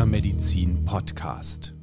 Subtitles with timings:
[0.00, 1.74] Springer Medizin Podcast.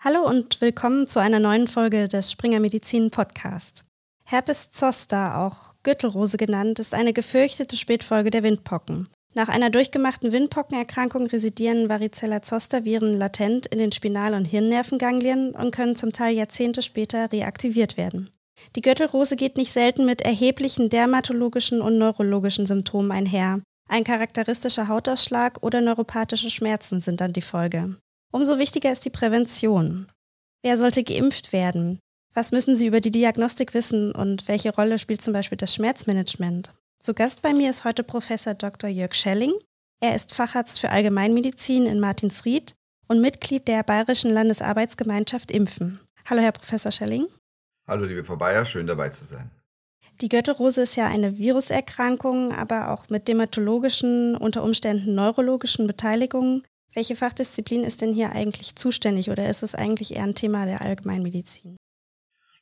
[0.00, 3.86] Hallo und willkommen zu einer neuen Folge des Springer Medizin Podcast.
[4.24, 9.08] Herpes zoster, auch Gürtelrose genannt, ist eine gefürchtete Spätfolge der Windpocken.
[9.32, 16.12] Nach einer durchgemachten Windpockenerkrankung residieren Varicella-Zoster-Viren latent in den Spinal- und Hirnnervenganglien und können zum
[16.12, 18.28] Teil Jahrzehnte später reaktiviert werden.
[18.76, 23.62] Die Gürtelrose geht nicht selten mit erheblichen dermatologischen und neurologischen Symptomen einher.
[23.90, 27.96] Ein charakteristischer Hautausschlag oder neuropathische Schmerzen sind dann die Folge.
[28.30, 30.06] Umso wichtiger ist die Prävention.
[30.62, 31.98] Wer sollte geimpft werden?
[32.34, 36.74] Was müssen Sie über die Diagnostik wissen und welche Rolle spielt zum Beispiel das Schmerzmanagement?
[37.00, 38.90] Zu Gast bei mir ist heute Professor Dr.
[38.90, 39.54] Jörg Schelling.
[40.00, 42.74] Er ist Facharzt für Allgemeinmedizin in Martinsried
[43.08, 45.98] und Mitglied der Bayerischen Landesarbeitsgemeinschaft Impfen.
[46.26, 47.26] Hallo, Herr Professor Schelling.
[47.86, 49.50] Hallo, liebe Frau Bayer, schön dabei zu sein.
[50.20, 56.64] Die Gürtelrose ist ja eine Viruserkrankung, aber auch mit dermatologischen, unter Umständen neurologischen Beteiligungen.
[56.92, 60.82] Welche Fachdisziplin ist denn hier eigentlich zuständig oder ist es eigentlich eher ein Thema der
[60.82, 61.76] Allgemeinmedizin?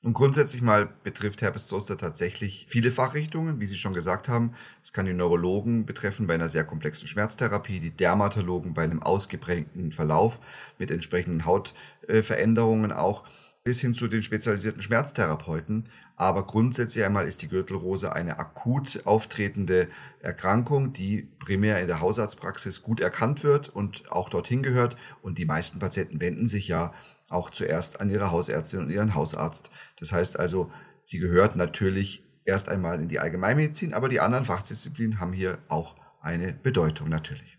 [0.03, 4.55] Und grundsätzlich mal betrifft Herpes Zoster tatsächlich viele Fachrichtungen, wie Sie schon gesagt haben.
[4.83, 9.93] Es kann die Neurologen betreffen bei einer sehr komplexen Schmerztherapie, die Dermatologen bei einem ausgeprägten
[9.93, 10.41] Verlauf
[10.79, 13.25] mit entsprechenden Hautveränderungen auch
[13.65, 15.89] bis hin zu den spezialisierten Schmerztherapeuten.
[16.17, 19.89] Aber grundsätzlich einmal ist die Gürtelrose eine akut auftretende
[20.21, 24.97] Erkrankung, die primär in der Hausarztpraxis gut erkannt wird und auch dorthin gehört.
[25.21, 26.95] Und die meisten Patienten wenden sich ja
[27.29, 29.71] auch zuerst an ihre Hausärztin und ihren Hausarzt.
[29.99, 30.71] Das heißt also,
[31.03, 35.97] sie gehört natürlich erst einmal in die Allgemeinmedizin, aber die anderen Fachdisziplinen haben hier auch
[36.21, 37.56] eine Bedeutung natürlich.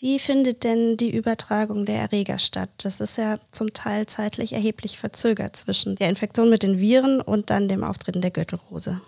[0.00, 2.70] Wie findet denn die Übertragung der Erreger statt?
[2.78, 7.50] Das ist ja zum Teil zeitlich erheblich verzögert zwischen der Infektion mit den Viren und
[7.50, 9.02] dann dem Auftreten der Gürtelrose.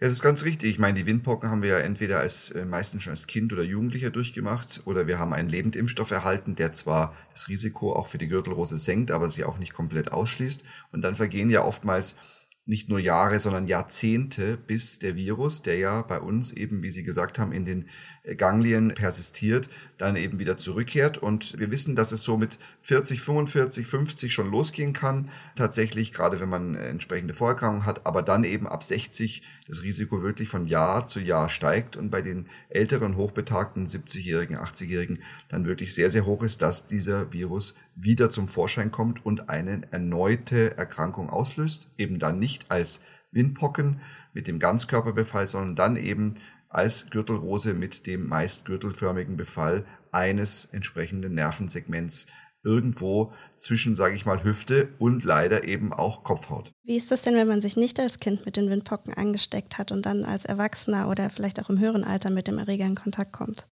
[0.00, 0.70] Ja, das ist ganz richtig.
[0.70, 3.62] Ich meine, die Windpocken haben wir ja entweder als äh, meistens schon als Kind oder
[3.62, 8.26] Jugendlicher durchgemacht oder wir haben einen Lebendimpfstoff erhalten, der zwar das Risiko auch für die
[8.26, 10.64] Gürtelrose senkt, aber sie auch nicht komplett ausschließt.
[10.90, 12.16] Und dann vergehen ja oftmals
[12.64, 17.02] nicht nur Jahre, sondern Jahrzehnte, bis der Virus, der ja bei uns eben, wie Sie
[17.02, 17.88] gesagt haben, in den
[18.36, 19.68] Ganglien persistiert,
[19.98, 21.18] dann eben wieder zurückkehrt.
[21.18, 25.28] Und wir wissen, dass es so mit 40, 45, 50 schon losgehen kann.
[25.56, 30.48] Tatsächlich, gerade wenn man entsprechende Vorerkrankungen hat, aber dann eben ab 60 das Risiko wirklich
[30.48, 35.18] von Jahr zu Jahr steigt und bei den älteren, hochbetagten 70-Jährigen, 80-Jährigen
[35.48, 39.82] dann wirklich sehr, sehr hoch ist, dass dieser Virus wieder zum Vorschein kommt und eine
[39.90, 41.88] erneute Erkrankung auslöst.
[41.98, 43.00] Eben dann nicht als
[43.32, 44.00] Windpocken
[44.32, 46.36] mit dem Ganzkörperbefall, sondern dann eben
[46.74, 52.26] als Gürtelrose mit dem meist gürtelförmigen Befall eines entsprechenden Nervensegments
[52.64, 56.72] irgendwo zwischen, sage ich mal, Hüfte und leider eben auch Kopfhaut.
[56.84, 59.92] Wie ist das denn, wenn man sich nicht als Kind mit den Windpocken angesteckt hat
[59.92, 63.32] und dann als Erwachsener oder vielleicht auch im höheren Alter mit dem Erreger in Kontakt
[63.32, 63.68] kommt?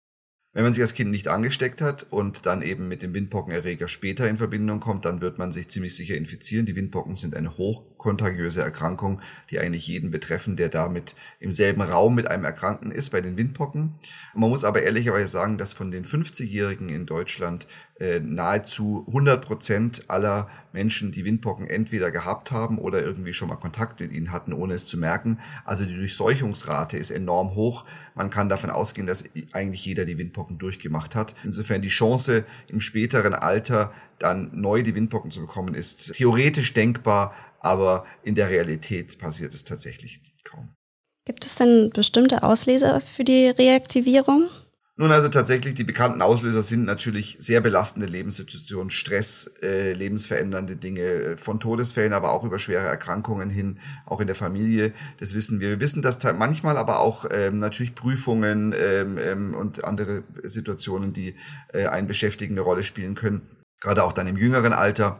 [0.53, 4.27] Wenn man sich als Kind nicht angesteckt hat und dann eben mit dem Windpockenerreger später
[4.27, 6.65] in Verbindung kommt, dann wird man sich ziemlich sicher infizieren.
[6.65, 9.21] Die Windpocken sind eine hochkontagiöse Erkrankung,
[9.51, 13.37] die eigentlich jeden betreffen, der damit im selben Raum mit einem Erkrankten ist, bei den
[13.37, 13.99] Windpocken.
[14.33, 17.67] Man muss aber ehrlicherweise sagen, dass von den 50-Jährigen in Deutschland
[17.99, 23.55] äh, nahezu 100 Prozent aller Menschen, die Windpocken entweder gehabt haben oder irgendwie schon mal
[23.55, 25.39] Kontakt mit ihnen hatten, ohne es zu merken.
[25.65, 27.85] Also die Durchseuchungsrate ist enorm hoch.
[28.13, 31.35] Man kann davon ausgehen, dass eigentlich jeder die Windpocken durchgemacht hat.
[31.43, 37.33] Insofern die Chance im späteren Alter dann neu die Windpocken zu bekommen, ist theoretisch denkbar,
[37.59, 40.69] aber in der Realität passiert es tatsächlich kaum.
[41.25, 44.49] Gibt es denn bestimmte Auslöser für die Reaktivierung?
[44.99, 51.01] Nun, also tatsächlich, die bekannten Auslöser sind natürlich sehr belastende Lebenssituationen, Stress, äh, lebensverändernde Dinge,
[51.01, 54.93] äh, von Todesfällen, aber auch über schwere Erkrankungen hin, auch in der Familie.
[55.19, 55.69] Das wissen wir.
[55.69, 61.35] Wir wissen, dass manchmal aber auch ähm, natürlich Prüfungen ähm, ähm, und andere Situationen, die
[61.73, 63.43] äh, einen beschäftigen, eine Rolle spielen können
[63.79, 65.19] gerade auch dann im jüngeren Alter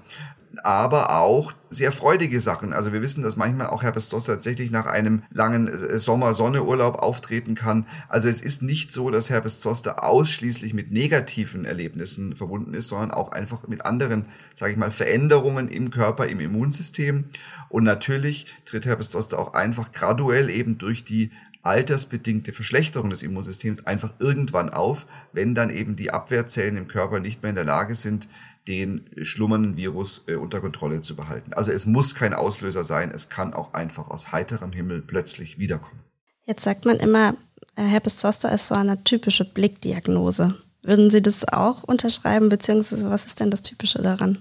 [0.63, 2.74] aber auch sehr freudige Sachen.
[2.74, 7.56] Also wir wissen, dass manchmal auch Herpes Zoster tatsächlich nach einem langen äh, Sommer-Sonne-Urlaub auftreten
[7.56, 7.86] kann.
[8.07, 13.12] Also es ist nicht so, dass Herpes Zoster ausschließlich mit negativen Erlebnissen verbunden ist, sondern
[13.12, 17.25] auch einfach mit anderen, sage ich mal, Veränderungen im Körper, im Immunsystem.
[17.69, 21.31] Und natürlich tritt Herpes Zoster auch einfach graduell eben durch die
[21.63, 27.44] altersbedingte Verschlechterung des Immunsystems einfach irgendwann auf, wenn dann eben die Abwehrzellen im Körper nicht
[27.44, 28.30] mehr in der Lage sind,
[28.68, 31.54] den schlummernden Virus äh, unter Kontrolle zu behalten.
[31.54, 36.02] Also es muss kein Auslöser sein, es kann auch einfach aus heiterem Himmel plötzlich wiederkommen.
[36.44, 37.36] Jetzt sagt man immer,
[37.75, 40.56] äh, Herpes Zoster ist so eine typische Blickdiagnose.
[40.81, 44.40] Würden Sie das auch unterschreiben, beziehungsweise was ist denn das Typische daran?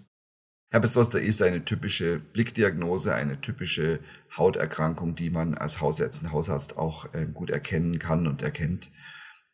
[0.70, 4.00] Herpes Zoster ist eine typische Blickdiagnose, eine typische
[4.36, 8.90] Hauterkrankung, die man als Hausärztin, Hausarzt auch äh, gut erkennen kann und erkennt.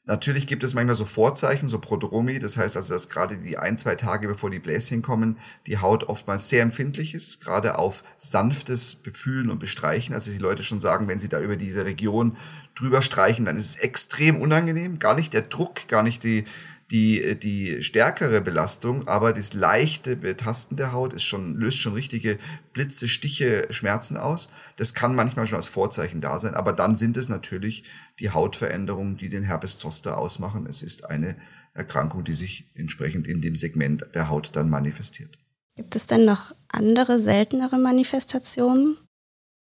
[0.04, 2.40] Natürlich gibt es manchmal so Vorzeichen, so Prodromi.
[2.40, 5.38] Das heißt also, dass gerade die ein, zwei Tage bevor die Bläschen kommen,
[5.68, 10.12] die Haut oftmals sehr empfindlich ist, gerade auf sanftes Befühlen und Bestreichen.
[10.12, 12.36] Also die Leute schon sagen, wenn sie da über diese Region
[12.74, 14.98] drüber streichen, dann ist es extrem unangenehm.
[14.98, 16.46] Gar nicht der Druck, gar nicht die,
[16.92, 22.38] die, die stärkere Belastung, aber das leichte Betasten der Haut ist schon, löst schon richtige
[22.74, 24.50] Blitze, Stiche, Schmerzen aus.
[24.76, 27.84] Das kann manchmal schon als Vorzeichen da sein, aber dann sind es natürlich
[28.20, 30.66] die Hautveränderungen, die den Herpes zoster ausmachen.
[30.66, 31.36] Es ist eine
[31.72, 35.38] Erkrankung, die sich entsprechend in dem Segment der Haut dann manifestiert.
[35.76, 38.98] Gibt es denn noch andere seltenere Manifestationen?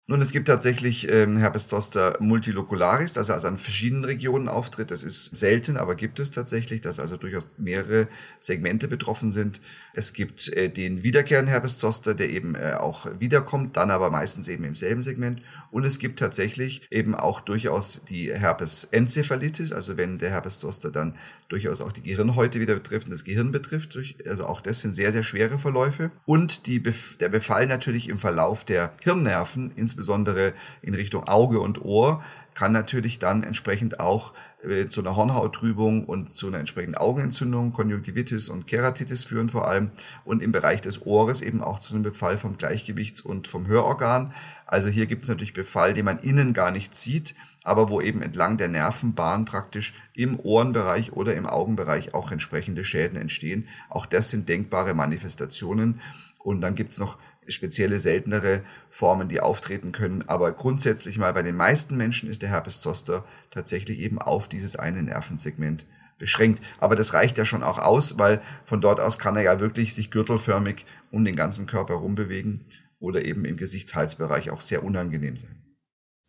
[0.10, 4.90] Nun, es gibt tatsächlich ähm, Herpes zoster multilocularis, also, also an verschiedenen Regionen auftritt.
[4.90, 8.08] Das ist selten, aber gibt es tatsächlich, dass also durchaus mehrere
[8.40, 9.60] Segmente betroffen sind.
[9.94, 14.48] Es gibt äh, den wiederkehrenden Herpes zoster, der eben äh, auch wiederkommt, dann aber meistens
[14.48, 15.42] eben im selben Segment.
[15.72, 20.90] Und es gibt tatsächlich eben auch durchaus die Herpes encephalitis, also wenn der Herpes zoster
[20.90, 21.18] dann
[21.50, 23.98] durchaus auch die Gehirnhäute wieder betrifft und das Gehirn betrifft.
[24.28, 26.12] Also auch das sind sehr, sehr schwere Verläufe.
[26.26, 26.82] Und die,
[27.20, 32.24] der Befall natürlich im Verlauf der Hirnnerven, insbesondere in Richtung Auge und Ohr,
[32.58, 34.34] kann natürlich dann entsprechend auch
[34.64, 39.92] äh, zu einer Hornhauttrübung und zu einer entsprechenden Augenentzündung, Konjunktivitis und Keratitis führen vor allem
[40.26, 44.34] und im Bereich des Ohres eben auch zu einem Befall vom Gleichgewichts- und vom Hörorgan.
[44.66, 48.24] Also hier gibt es natürlich Befall, den man innen gar nicht sieht, aber wo eben
[48.24, 53.68] entlang der Nervenbahn praktisch im Ohrenbereich oder im Augenbereich auch entsprechende Schäden entstehen.
[53.88, 56.02] Auch das sind denkbare Manifestationen.
[56.40, 60.24] Und dann gibt es noch spezielle seltenere Formen, die auftreten können.
[60.28, 64.76] Aber grundsätzlich mal bei den meisten Menschen ist der Herpes zoster tatsächlich eben auf dieses
[64.76, 65.86] eine Nervensegment
[66.18, 66.62] beschränkt.
[66.80, 69.94] Aber das reicht ja schon auch aus, weil von dort aus kann er ja wirklich
[69.94, 72.66] sich gürtelförmig um den ganzen Körper rumbewegen
[73.00, 75.64] oder eben im Gesichtshalsbereich auch sehr unangenehm sein.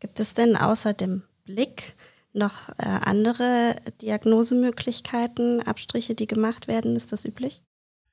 [0.01, 1.97] Gibt es denn außer dem Blick
[2.33, 6.95] noch äh, andere Diagnosemöglichkeiten, Abstriche, die gemacht werden?
[6.95, 7.63] Ist das üblich?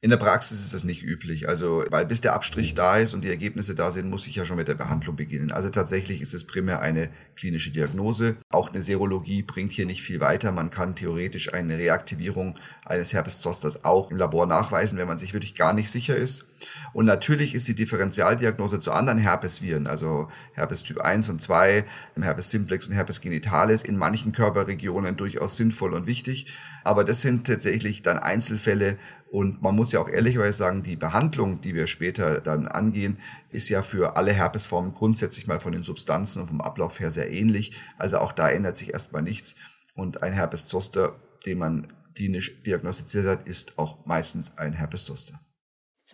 [0.05, 1.49] In der Praxis ist das nicht üblich.
[1.49, 4.45] Also, weil bis der Abstrich da ist und die Ergebnisse da sind, muss ich ja
[4.45, 5.51] schon mit der Behandlung beginnen.
[5.51, 8.37] Also tatsächlich ist es primär eine klinische Diagnose.
[8.51, 10.51] Auch eine Serologie bringt hier nicht viel weiter.
[10.51, 15.33] Man kann theoretisch eine Reaktivierung eines Herpes zosters auch im Labor nachweisen, wenn man sich
[15.33, 16.45] wirklich gar nicht sicher ist.
[16.93, 21.85] Und natürlich ist die Differentialdiagnose zu anderen Herpesviren, also Herpes Typ 1 und 2,
[22.19, 26.53] Herpes simplex und Herpes genitalis in manchen Körperregionen durchaus sinnvoll und wichtig.
[26.83, 28.97] Aber das sind tatsächlich dann Einzelfälle,
[29.35, 33.19] und man muss ja auch ehrlicherweise sagen, die Behandlung, die wir später dann angehen,
[33.49, 37.29] ist ja für alle Herpesformen grundsätzlich mal von den Substanzen und vom Ablauf her sehr
[37.29, 37.77] ähnlich.
[37.97, 39.55] Also auch da ändert sich erstmal nichts.
[39.93, 45.37] Und ein Herpes zoster, den man klinisch diagnostiziert hat, ist auch meistens ein Herpes zoster.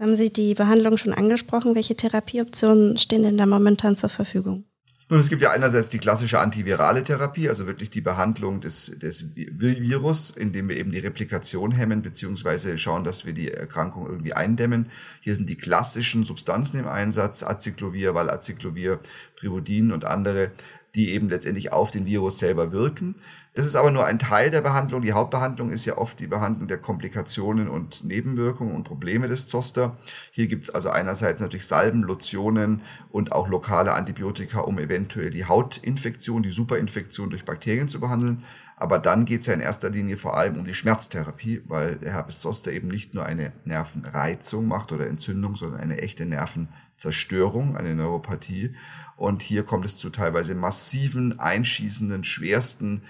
[0.01, 1.75] Haben Sie die Behandlung schon angesprochen.
[1.75, 4.65] Welche Therapieoptionen stehen denn da momentan zur Verfügung?
[5.09, 9.35] Nun, es gibt ja einerseits die klassische antivirale Therapie, also wirklich die Behandlung des, des
[9.35, 14.87] Virus, indem wir eben die Replikation hemmen, beziehungsweise schauen, dass wir die Erkrankung irgendwie eindämmen.
[15.19, 19.01] Hier sind die klassischen Substanzen im Einsatz, Acyclovir, Valacyclovir,
[19.35, 20.49] Privudin und andere,
[20.95, 23.15] die eben letztendlich auf den Virus selber wirken.
[23.53, 25.01] Das ist aber nur ein Teil der Behandlung.
[25.01, 29.97] Die Hauptbehandlung ist ja oft die Behandlung der Komplikationen und Nebenwirkungen und Probleme des Zoster.
[30.31, 35.45] Hier gibt es also einerseits natürlich Salben, Lotionen und auch lokale Antibiotika, um eventuell die
[35.45, 38.45] Hautinfektion, die Superinfektion durch Bakterien zu behandeln.
[38.77, 42.13] Aber dann geht es ja in erster Linie vor allem um die Schmerztherapie, weil der
[42.13, 47.95] Herpes Zoster eben nicht nur eine Nervenreizung macht oder Entzündung, sondern eine echte Nervenzerstörung, eine
[47.95, 48.75] Neuropathie.
[49.17, 53.03] Und hier kommt es zu teilweise massiven, einschießenden, schwersten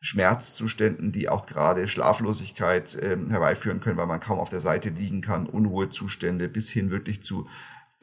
[0.00, 5.20] Schmerzzuständen, die auch gerade Schlaflosigkeit äh, herbeiführen können, weil man kaum auf der Seite liegen
[5.20, 7.48] kann, Unruhezustände bis hin wirklich zu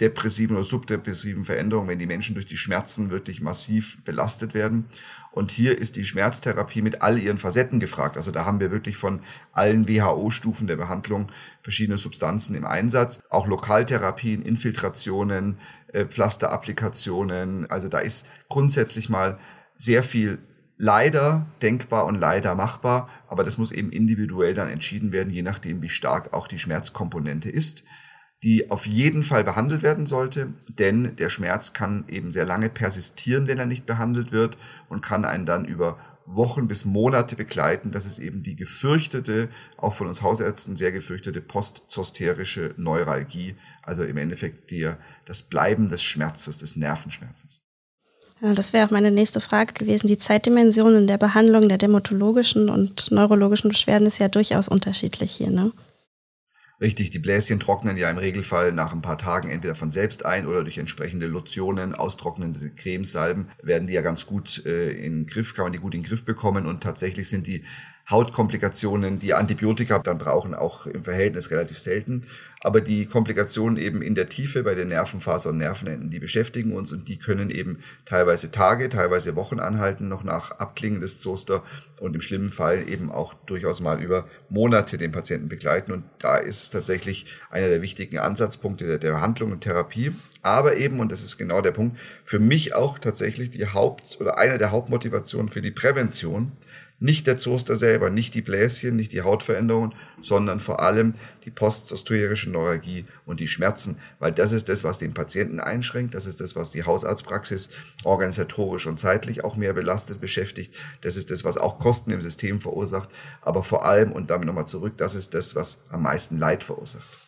[0.02, 4.86] depressiven oder subdepressiven Veränderungen, wenn die Menschen durch die Schmerzen wirklich massiv belastet werden.
[5.32, 8.18] Und hier ist die Schmerztherapie mit all ihren Facetten gefragt.
[8.18, 9.22] Also da haben wir wirklich von
[9.54, 15.60] allen WHO-Stufen der Behandlung verschiedene Substanzen im Einsatz, auch Lokaltherapien, Infiltrationen,
[15.94, 17.70] äh, Pflasterapplikationen.
[17.70, 19.40] Also da ist grundsätzlich mal
[19.78, 20.40] sehr viel
[20.78, 25.82] leider denkbar und leider machbar, aber das muss eben individuell dann entschieden werden, je nachdem,
[25.82, 27.84] wie stark auch die Schmerzkomponente ist,
[28.44, 33.48] die auf jeden Fall behandelt werden sollte, denn der Schmerz kann eben sehr lange persistieren,
[33.48, 34.58] wenn er nicht behandelt wird
[34.90, 37.92] und kann einen dann über Wochen bis Monate begleiten.
[37.92, 44.18] Das ist eben die gefürchtete, auch von uns Hausärzten sehr gefürchtete postzosterische Neuralgie, also im
[44.18, 44.92] Endeffekt die,
[45.26, 47.65] das Bleiben des Schmerzes, des Nervenschmerzes.
[48.42, 50.08] Das wäre auch meine nächste Frage gewesen.
[50.08, 55.50] Die Zeitdimension in der Behandlung der dermatologischen und neurologischen Beschwerden ist ja durchaus unterschiedlich hier,
[55.50, 55.72] ne?
[56.82, 60.46] Richtig, die Bläschen trocknen ja im Regelfall nach ein paar Tagen entweder von selbst ein
[60.46, 65.54] oder durch entsprechende Lotionen, austrocknende Cremesalben werden die ja ganz gut äh, in den Griff,
[65.54, 67.64] kann man die gut in den Griff bekommen und tatsächlich sind die
[68.10, 72.24] Hautkomplikationen, die Antibiotika dann brauchen, auch im Verhältnis relativ selten.
[72.62, 76.92] Aber die Komplikationen eben in der Tiefe bei den Nervenfasern und Nervenenden, die beschäftigen uns
[76.92, 81.64] und die können eben teilweise Tage, teilweise Wochen anhalten, noch nach Abklingen des Zoster
[82.00, 85.92] und im schlimmen Fall eben auch durchaus mal über Monate den Patienten begleiten.
[85.92, 90.12] Und da ist tatsächlich einer der wichtigen Ansatzpunkte der, der Behandlung und Therapie.
[90.42, 94.38] Aber eben, und das ist genau der Punkt, für mich auch tatsächlich die Haupt- oder
[94.38, 96.52] einer der Hauptmotivationen für die Prävention,
[97.00, 102.50] nicht der Zoster selber, nicht die Bläschen, nicht die Hautveränderungen, sondern vor allem die postzosterische
[102.50, 106.56] Neuralgie und die Schmerzen, weil das ist das, was den Patienten einschränkt, das ist das,
[106.56, 107.70] was die Hausarztpraxis
[108.04, 112.62] organisatorisch und zeitlich auch mehr belastet, beschäftigt, das ist das, was auch Kosten im System
[112.62, 113.10] verursacht,
[113.42, 117.26] aber vor allem, und damit nochmal zurück, das ist das, was am meisten Leid verursacht.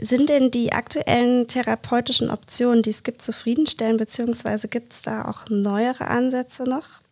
[0.00, 5.48] Sind denn die aktuellen therapeutischen Optionen, die es gibt, zufriedenstellend, beziehungsweise gibt es da auch
[5.50, 7.02] neuere Ansätze noch?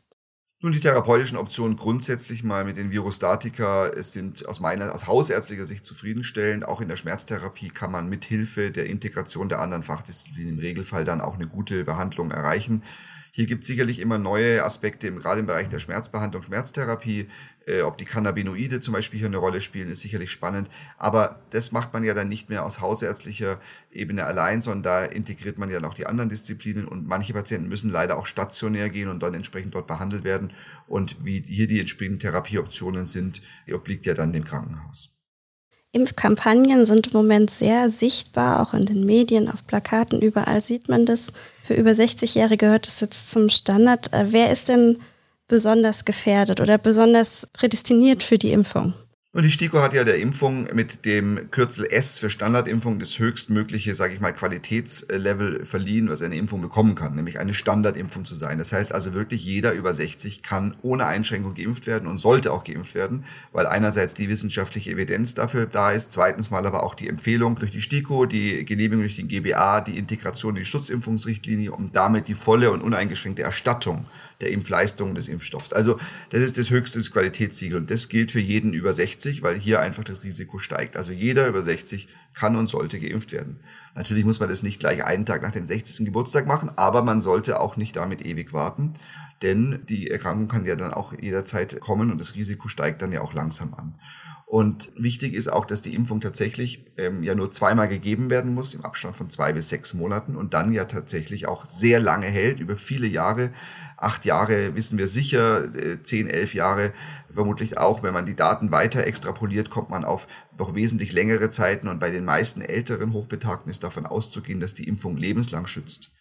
[0.66, 5.84] Nun, die therapeutischen Optionen grundsätzlich mal mit den Virostatika sind aus meiner, aus hausärztlicher Sicht
[5.84, 6.64] zufriedenstellend.
[6.64, 11.04] Auch in der Schmerztherapie kann man mit Hilfe der Integration der anderen Fachdisziplinen im Regelfall
[11.04, 12.82] dann auch eine gute Behandlung erreichen.
[13.36, 17.28] Hier gibt es sicherlich immer neue Aspekte, gerade im Bereich der Schmerzbehandlung, Schmerztherapie.
[17.66, 20.70] Äh, ob die Cannabinoide zum Beispiel hier eine Rolle spielen, ist sicherlich spannend.
[20.96, 25.58] Aber das macht man ja dann nicht mehr aus hausärztlicher Ebene allein, sondern da integriert
[25.58, 26.88] man ja noch die anderen Disziplinen.
[26.88, 30.54] Und manche Patienten müssen leider auch stationär gehen und dann entsprechend dort behandelt werden.
[30.86, 35.15] Und wie hier die entsprechenden Therapieoptionen sind, obliegt ja dann dem Krankenhaus.
[35.96, 41.06] Impfkampagnen sind im Moment sehr sichtbar, auch in den Medien, auf Plakaten, überall sieht man
[41.06, 41.32] das.
[41.64, 44.12] Für über 60-Jährige gehört es jetzt zum Standard.
[44.12, 44.98] Äh, wer ist denn
[45.48, 48.94] besonders gefährdet oder besonders prädestiniert für die Impfung?
[49.36, 53.94] Und die STIKO hat ja der Impfung mit dem Kürzel S für Standardimpfung das höchstmögliche,
[53.94, 58.56] sage ich mal, Qualitätslevel verliehen, was eine Impfung bekommen kann, nämlich eine Standardimpfung zu sein.
[58.56, 62.64] Das heißt also wirklich jeder über 60 kann ohne Einschränkung geimpft werden und sollte auch
[62.64, 67.06] geimpft werden, weil einerseits die wissenschaftliche Evidenz dafür da ist, zweitens mal aber auch die
[67.06, 71.94] Empfehlung durch die STIKO, die Genehmigung durch den GBA, die Integration in die Schutzimpfungsrichtlinie und
[71.94, 74.06] damit die volle und uneingeschränkte Erstattung
[74.40, 75.72] der Impfleistung des Impfstoffs.
[75.72, 75.98] Also
[76.30, 80.04] das ist das höchste Qualitätssiegel und das gilt für jeden über 60, weil hier einfach
[80.04, 80.96] das Risiko steigt.
[80.96, 83.60] Also jeder über 60 kann und sollte geimpft werden.
[83.94, 86.04] Natürlich muss man das nicht gleich einen Tag nach dem 60.
[86.04, 88.92] Geburtstag machen, aber man sollte auch nicht damit ewig warten,
[89.42, 93.22] denn die Erkrankung kann ja dann auch jederzeit kommen und das Risiko steigt dann ja
[93.22, 93.98] auch langsam an.
[94.46, 98.74] Und wichtig ist auch, dass die Impfung tatsächlich ähm, ja nur zweimal gegeben werden muss,
[98.74, 102.60] im Abstand von zwei bis sechs Monaten und dann ja tatsächlich auch sehr lange hält,
[102.60, 103.50] über viele Jahre.
[103.96, 106.92] Acht Jahre wissen wir sicher, äh, zehn, elf Jahre
[107.28, 108.04] vermutlich auch.
[108.04, 112.10] Wenn man die Daten weiter extrapoliert, kommt man auf noch wesentlich längere Zeiten und bei
[112.10, 116.12] den meisten älteren Hochbetagten ist davon auszugehen, dass die Impfung lebenslang schützt.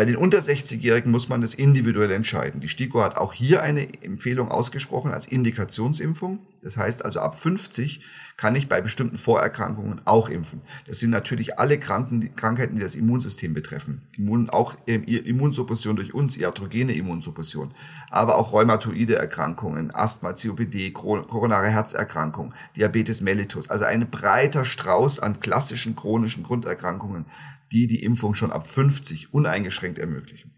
[0.00, 2.62] Bei den unter 60-Jährigen muss man das individuell entscheiden.
[2.62, 6.38] Die STIKO hat auch hier eine Empfehlung ausgesprochen als Indikationsimpfung.
[6.62, 8.00] Das heißt also ab 50
[8.38, 10.62] kann ich bei bestimmten Vorerkrankungen auch impfen.
[10.86, 14.00] Das sind natürlich alle Kranken, Krankheiten, die das Immunsystem betreffen.
[14.16, 17.68] Immun, auch Immunsuppression durch uns, iatrogene Immunsuppression,
[18.08, 23.68] aber auch rheumatoide Erkrankungen, Asthma, COPD, koronare Herzerkrankungen, Diabetes mellitus.
[23.68, 27.26] Also ein breiter Strauß an klassischen chronischen Grunderkrankungen,
[27.72, 30.52] die die Impfung schon ab 50 uneingeschränkt ermöglichen.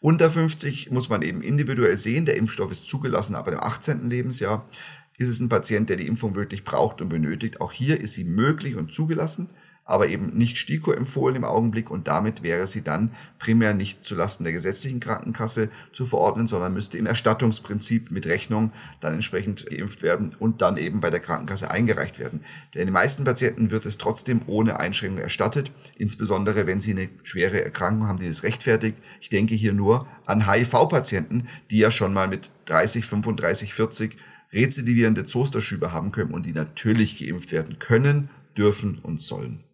[0.00, 4.08] Unter 50 muss man eben individuell sehen, der Impfstoff ist zugelassen ab dem 18.
[4.08, 4.68] Lebensjahr.
[5.16, 7.60] Ist es ein Patient, der die Impfung wirklich braucht und benötigt?
[7.60, 9.48] Auch hier ist sie möglich und zugelassen
[9.84, 14.44] aber eben nicht STIKO empfohlen im Augenblick und damit wäre sie dann primär nicht zulasten
[14.44, 20.34] der gesetzlichen Krankenkasse zu verordnen, sondern müsste im Erstattungsprinzip mit Rechnung dann entsprechend geimpft werden
[20.38, 22.40] und dann eben bei der Krankenkasse eingereicht werden.
[22.74, 27.62] Denn den meisten Patienten wird es trotzdem ohne Einschränkung erstattet, insbesondere wenn sie eine schwere
[27.62, 28.96] Erkrankung haben, die das rechtfertigt.
[29.20, 34.16] Ich denke hier nur an HIV-Patienten, die ja schon mal mit 30, 35, 40
[34.52, 39.64] rezidivierende Zosterschübe haben können und die natürlich geimpft werden können, dürfen und sollen.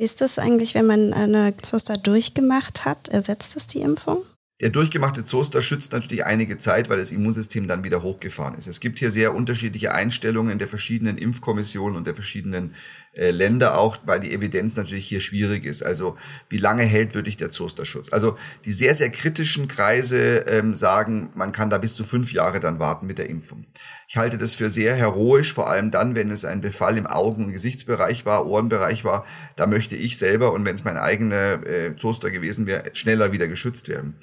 [0.00, 3.08] Wie ist das eigentlich, wenn man eine Zoster durchgemacht hat?
[3.08, 4.22] Ersetzt das die Impfung?
[4.62, 8.66] Der durchgemachte Zoster schützt natürlich einige Zeit, weil das Immunsystem dann wieder hochgefahren ist.
[8.66, 12.74] Es gibt hier sehr unterschiedliche Einstellungen der verschiedenen Impfkommissionen und der verschiedenen
[13.12, 15.82] äh, Länder auch, weil die Evidenz natürlich hier schwierig ist.
[15.82, 16.16] Also
[16.48, 18.12] wie lange hält wirklich der Zosterschutz?
[18.12, 22.60] Also die sehr, sehr kritischen Kreise ähm, sagen, man kann da bis zu fünf Jahre
[22.60, 23.66] dann warten mit der Impfung.
[24.06, 27.46] Ich halte das für sehr heroisch, vor allem dann, wenn es ein Befall im Augen-
[27.46, 29.26] und Gesichtsbereich war, Ohrenbereich war.
[29.56, 33.48] Da möchte ich selber und wenn es mein eigener äh, Zoster gewesen wäre, schneller wieder
[33.48, 34.16] geschützt werden.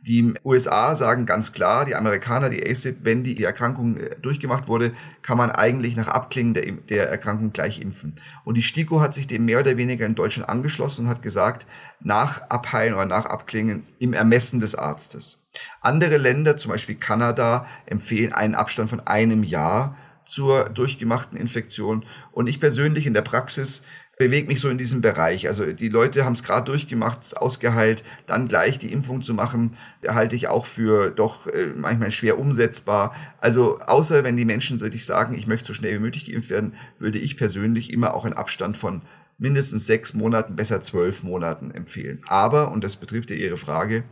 [0.00, 4.92] Die USA sagen ganz klar, die Amerikaner, die ACIP, wenn die Erkrankung äh, durchgemacht wurde,
[5.22, 8.14] kann man eigentlich nach Abklingen der, der, Erkrankung gleich impfen.
[8.44, 11.66] Und die STIKO hat sich dem mehr oder weniger in Deutschland angeschlossen und hat gesagt,
[12.00, 15.38] nach Abheilen oder nach Abklingen im Ermessen des Arztes.
[15.80, 22.04] Andere Länder, zum Beispiel Kanada, empfehlen einen Abstand von einem Jahr zur durchgemachten Infektion.
[22.30, 23.82] Und ich persönlich in der Praxis
[24.18, 25.48] bewege mich so in diesem Bereich.
[25.48, 29.70] Also die Leute haben es gerade durchgemacht, ausgeheilt, dann gleich die Impfung zu machen,
[30.06, 33.14] halte ich auch für doch äh, manchmal schwer umsetzbar.
[33.40, 36.74] Also außer wenn die Menschen sich sagen, ich möchte so schnell wie möglich geimpft werden,
[36.98, 39.02] würde ich persönlich immer auch einen Abstand von
[39.38, 42.20] mindestens sechs Monaten, besser zwölf Monaten empfehlen.
[42.26, 44.02] Aber, und das betrifft ja Ihre Frage,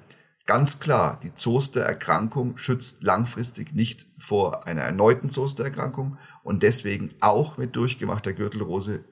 [0.47, 7.75] ganz klar, die Zostererkrankung schützt langfristig nicht vor einer erneuten Zostererkrankung und deswegen auch mit
[7.75, 9.05] durchgemachter Gürtelrose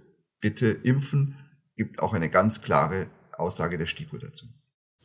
[0.44, 1.36] bitte impfen,
[1.74, 4.44] gibt auch eine ganz klare Aussage der STIKO dazu.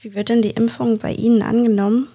[0.01, 2.10] Wie wird denn die Impfung bei Ihnen angenommen?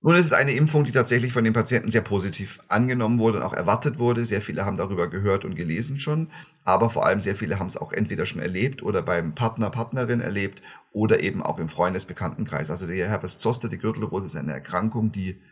[0.00, 3.44] Nun, es ist eine Impfung, die tatsächlich von den Patienten sehr positiv angenommen wurde und
[3.44, 4.24] auch erwartet wurde.
[4.24, 6.30] Sehr viele haben darüber gehört und gelesen schon,
[6.64, 10.22] aber vor allem sehr viele haben es auch entweder schon erlebt oder beim Partner, Partnerin
[10.22, 12.70] erlebt oder eben auch im Freundesbekanntenkreis.
[12.70, 15.42] Also der Herpes Zoster, die Gürtelrose, ist eine Erkrankung, die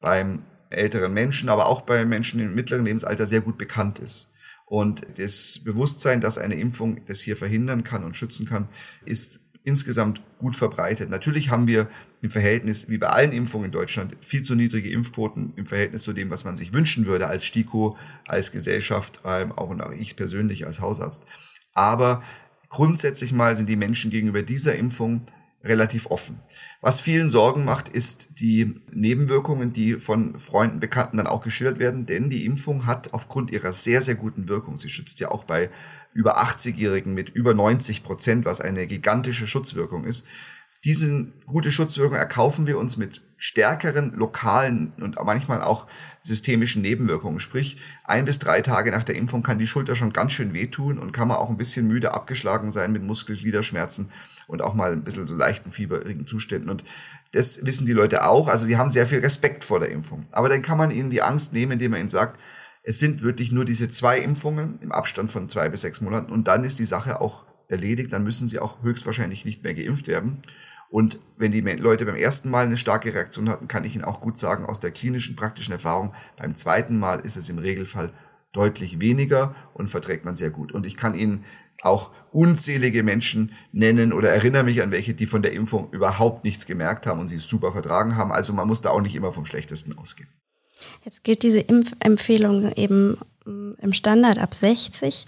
[0.00, 4.30] beim älteren Menschen, aber auch bei Menschen im mittleren Lebensalter sehr gut bekannt ist.
[4.66, 8.68] Und das Bewusstsein, dass eine Impfung das hier verhindern kann und schützen kann,
[9.04, 11.08] ist insgesamt gut verbreitet.
[11.08, 11.88] Natürlich haben wir
[12.20, 16.12] im Verhältnis, wie bei allen Impfungen in Deutschland, viel zu niedrige Impfquoten im Verhältnis zu
[16.12, 17.96] dem, was man sich wünschen würde als STIKO,
[18.26, 21.26] als Gesellschaft, ähm, auch und auch ich persönlich als Hausarzt.
[21.72, 22.22] Aber
[22.68, 25.26] grundsätzlich mal sind die Menschen gegenüber dieser Impfung
[25.64, 26.40] relativ offen.
[26.80, 32.06] Was vielen Sorgen macht, ist die Nebenwirkungen, die von Freunden, Bekannten dann auch geschildert werden,
[32.06, 35.70] denn die Impfung hat aufgrund ihrer sehr, sehr guten Wirkung, sie schützt ja auch bei
[36.12, 40.24] über 80-Jährigen mit über 90 Prozent, was eine gigantische Schutzwirkung ist.
[40.84, 45.86] Diese gute Schutzwirkung erkaufen wir uns mit stärkeren lokalen und manchmal auch
[46.22, 47.38] systemischen Nebenwirkungen.
[47.38, 50.98] Sprich, ein bis drei Tage nach der Impfung kann die Schulter schon ganz schön wehtun
[50.98, 54.10] und kann man auch ein bisschen müde abgeschlagen sein mit Muskelgliederschmerzen
[54.46, 56.70] und auch mal ein bisschen so leichten fieberigen Zuständen.
[56.70, 56.84] Und
[57.32, 58.48] das wissen die Leute auch.
[58.48, 60.26] Also die haben sehr viel Respekt vor der Impfung.
[60.32, 62.40] Aber dann kann man ihnen die Angst nehmen, indem man ihnen sagt,
[62.82, 66.46] es sind wirklich nur diese zwei Impfungen im Abstand von zwei bis sechs Monaten und
[66.46, 68.12] dann ist die Sache auch erledigt.
[68.12, 70.42] Dann müssen sie auch höchstwahrscheinlich nicht mehr geimpft werden.
[70.88, 74.20] Und wenn die Leute beim ersten Mal eine starke Reaktion hatten, kann ich Ihnen auch
[74.20, 78.12] gut sagen, aus der klinischen praktischen Erfahrung, beim zweiten Mal ist es im Regelfall
[78.52, 80.72] deutlich weniger und verträgt man sehr gut.
[80.72, 81.44] Und ich kann Ihnen
[81.82, 86.66] auch unzählige Menschen nennen oder erinnere mich an welche, die von der Impfung überhaupt nichts
[86.66, 88.32] gemerkt haben und sie super vertragen haben.
[88.32, 90.28] Also man muss da auch nicht immer vom Schlechtesten ausgehen.
[91.04, 95.26] Jetzt gilt diese Impfempfehlung eben mm, im Standard ab 60.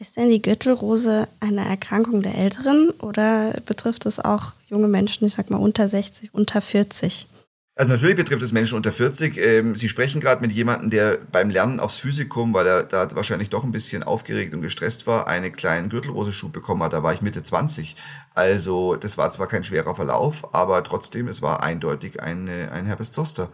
[0.00, 5.34] Ist denn die Gürtelrose eine Erkrankung der Älteren oder betrifft es auch junge Menschen, ich
[5.34, 7.26] sag mal unter 60, unter 40?
[7.74, 9.38] Also natürlich betrifft es Menschen unter 40.
[9.38, 13.50] Ähm, Sie sprechen gerade mit jemandem, der beim Lernen aufs Physikum, weil er da wahrscheinlich
[13.50, 16.92] doch ein bisschen aufgeregt und gestresst war, einen kleinen Gürtelroseschub bekommen hat.
[16.92, 17.96] Da war ich Mitte 20.
[18.34, 23.10] Also das war zwar kein schwerer Verlauf, aber trotzdem, es war eindeutig ein, ein Herpes
[23.10, 23.48] Zoster.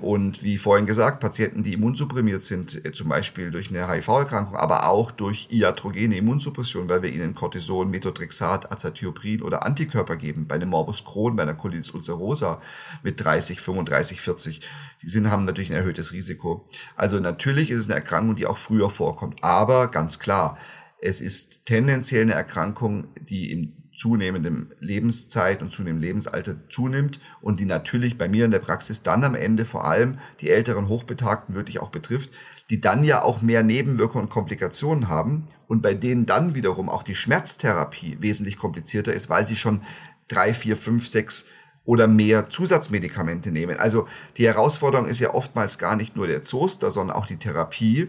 [0.00, 4.88] Und wie vorhin gesagt, Patienten, die immunsupprimiert sind, äh, zum Beispiel durch eine HIV-Erkrankung, aber
[4.88, 10.70] auch durch iatrogene Immunsuppression, weil wir ihnen Cortison, Methotrexat, Azathioprин oder Antikörper geben, bei einem
[10.70, 12.60] Morbus Crohn, bei einer Colitis ulcerosa
[13.02, 14.60] mit 30, 35, 40,
[15.02, 16.68] die sind, haben natürlich ein erhöhtes Risiko.
[16.94, 19.42] Also natürlich ist es eine Erkrankung, die auch früher vorkommt.
[19.42, 20.58] Aber ganz klar,
[21.00, 27.64] es ist tendenziell eine Erkrankung, die im zunehmendem Lebenszeit und zunehmendem Lebensalter zunimmt und die
[27.66, 31.80] natürlich bei mir in der Praxis dann am Ende vor allem die älteren Hochbetagten wirklich
[31.80, 32.30] auch betrifft,
[32.70, 37.02] die dann ja auch mehr Nebenwirkungen und Komplikationen haben und bei denen dann wiederum auch
[37.02, 39.82] die Schmerztherapie wesentlich komplizierter ist, weil sie schon
[40.28, 41.46] drei, vier, fünf, sechs
[41.84, 43.78] oder mehr Zusatzmedikamente nehmen.
[43.78, 44.06] Also
[44.36, 48.08] die Herausforderung ist ja oftmals gar nicht nur der Zoster, sondern auch die Therapie,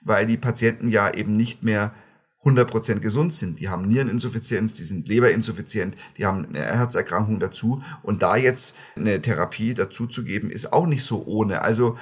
[0.00, 1.92] weil die Patienten ja eben nicht mehr
[2.44, 3.58] 100% gesund sind.
[3.58, 7.82] Die haben Niereninsuffizienz, die sind Leberinsuffizient, die haben eine Herzerkrankung dazu.
[8.02, 11.62] Und da jetzt eine Therapie dazu zu geben, ist auch nicht so ohne.
[11.62, 11.98] Also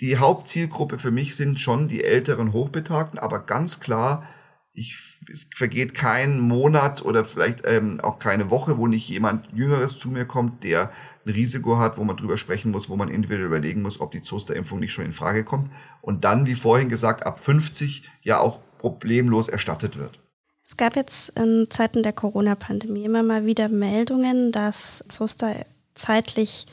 [0.00, 4.24] die Hauptzielgruppe für mich sind schon die älteren Hochbetagten, aber ganz klar,
[4.72, 4.96] ich,
[5.32, 10.10] es vergeht kein Monat oder vielleicht ähm, auch keine Woche, wo nicht jemand Jüngeres zu
[10.10, 10.92] mir kommt, der
[11.26, 14.22] ein Risiko hat, wo man drüber sprechen muss, wo man individuell überlegen muss, ob die
[14.22, 15.70] Zosterimpfung nicht schon in Frage kommt.
[16.00, 20.18] Und dann, wie vorhin gesagt, ab 50 ja auch problemlos erstattet wird.
[20.64, 25.54] Es gab jetzt in Zeiten der Corona-Pandemie immer mal wieder Meldungen, dass Zoster
[25.94, 26.66] zeitlich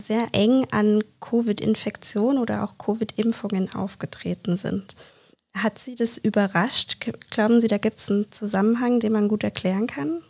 [0.00, 4.94] sehr eng an Covid-Infektionen oder auch Covid-Impfungen aufgetreten sind.
[5.54, 6.96] Hat Sie das überrascht?
[7.30, 10.22] Glauben Sie, da gibt es einen Zusammenhang, den man gut erklären kann?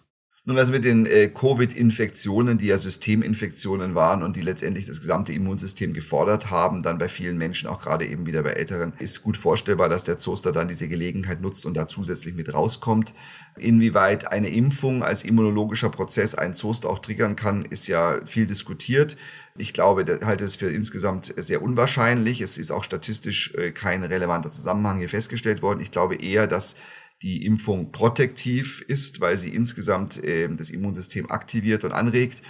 [0.44, 5.32] Nun, also mit den äh, Covid-Infektionen, die ja Systeminfektionen waren und die letztendlich das gesamte
[5.32, 9.36] Immunsystem gefordert haben, dann bei vielen Menschen, auch gerade eben wieder bei Älteren, ist gut
[9.36, 13.14] vorstellbar, dass der Zoster dann diese Gelegenheit nutzt und da zusätzlich mit rauskommt.
[13.56, 19.16] Inwieweit eine Impfung als immunologischer Prozess einen Zoster auch triggern kann, ist ja viel diskutiert.
[19.56, 22.40] Ich glaube, ich halte es für insgesamt sehr unwahrscheinlich.
[22.40, 25.78] Es ist auch statistisch äh, kein relevanter Zusammenhang hier festgestellt worden.
[25.80, 26.74] Ich glaube eher, dass
[27.22, 32.42] die Impfung protektiv ist, weil sie insgesamt äh, das Immunsystem aktiviert und anregt.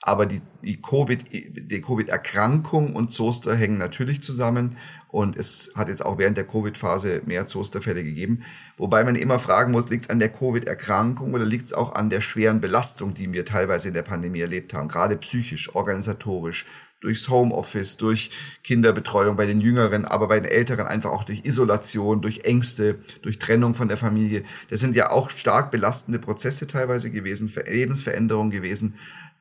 [0.00, 4.76] Aber die, die Covid, die Covid-Erkrankung und Zoster hängen natürlich zusammen.
[5.08, 8.44] Und es hat jetzt auch während der Covid-Phase mehr Zosterfälle gegeben.
[8.76, 12.10] Wobei man immer fragen muss, liegt es an der Covid-Erkrankung oder liegt es auch an
[12.10, 16.66] der schweren Belastung, die wir teilweise in der Pandemie erlebt haben, gerade psychisch, organisatorisch,
[17.00, 18.30] durchs Homeoffice, durch
[18.64, 23.38] Kinderbetreuung bei den Jüngeren, aber bei den Älteren einfach auch durch Isolation, durch Ängste, durch
[23.38, 24.44] Trennung von der Familie.
[24.68, 28.94] Das sind ja auch stark belastende Prozesse teilweise gewesen, Lebensveränderungen gewesen,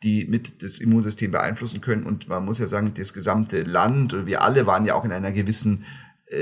[0.04, 2.04] die mit das Immunsystem beeinflussen können.
[2.04, 5.32] Und man muss ja sagen, das gesamte Land, wir alle waren ja auch in einer
[5.32, 5.86] gewissen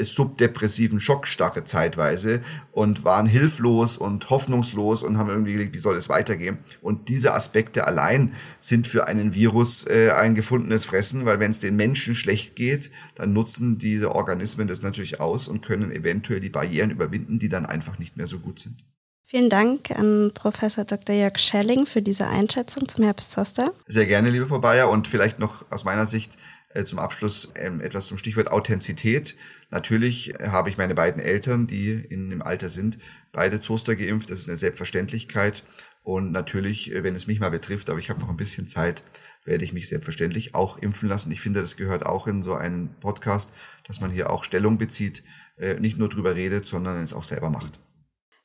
[0.01, 6.09] subdepressiven Schockstarre zeitweise und waren hilflos und hoffnungslos und haben irgendwie gedacht, wie soll es
[6.09, 6.57] weitergehen?
[6.81, 11.59] Und diese Aspekte allein sind für einen Virus äh, ein gefundenes Fressen, weil wenn es
[11.59, 16.49] den Menschen schlecht geht, dann nutzen diese Organismen das natürlich aus und können eventuell die
[16.49, 18.83] Barrieren überwinden, die dann einfach nicht mehr so gut sind.
[19.27, 21.15] Vielen Dank an Professor Dr.
[21.15, 23.71] Jörg Schelling für diese Einschätzung zum Herbstzoster.
[23.87, 24.89] Sehr gerne, liebe Frau Bayer.
[24.89, 26.37] Und vielleicht noch aus meiner Sicht
[26.75, 29.35] äh, zum Abschluss ähm, etwas zum Stichwort Authentizität.
[29.69, 32.97] Natürlich habe ich meine beiden Eltern, die in dem Alter sind,
[33.31, 34.29] beide Zoster geimpft.
[34.29, 35.63] Das ist eine Selbstverständlichkeit.
[36.03, 39.03] Und natürlich, äh, wenn es mich mal betrifft, aber ich habe noch ein bisschen Zeit,
[39.43, 41.31] werde ich mich selbstverständlich auch impfen lassen.
[41.31, 43.51] Ich finde, das gehört auch in so einen Podcast,
[43.87, 45.23] dass man hier auch Stellung bezieht,
[45.57, 47.79] äh, nicht nur drüber redet, sondern es auch selber macht.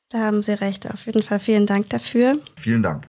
[0.09, 0.89] Da haben Sie recht.
[0.91, 2.37] Auf jeden Fall vielen Dank dafür.
[2.57, 3.05] Vielen Dank.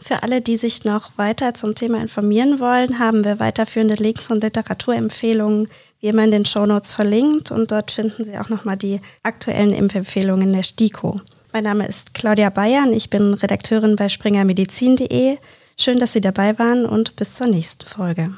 [0.00, 4.44] Für alle, die sich noch weiter zum Thema informieren wollen, haben wir weiterführende Links und
[4.44, 5.68] Literaturempfehlungen
[6.00, 10.52] wie immer in den Shownotes verlinkt und dort finden Sie auch nochmal die aktuellen Impfempfehlungen
[10.52, 11.20] der STIKO.
[11.52, 15.38] Mein Name ist Claudia Bayern, ich bin Redakteurin bei springermedizin.de.
[15.80, 18.32] Schön, dass Sie dabei waren und bis zur nächsten Folge.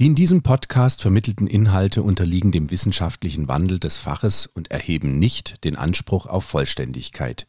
[0.00, 5.64] Die in diesem Podcast vermittelten Inhalte unterliegen dem wissenschaftlichen Wandel des Faches und erheben nicht
[5.64, 7.48] den Anspruch auf Vollständigkeit.